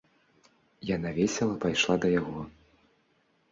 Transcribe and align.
Яна 0.95 1.09
весела 1.19 1.55
пайшла 1.67 1.95
да 2.07 2.13
яго. 2.19 2.49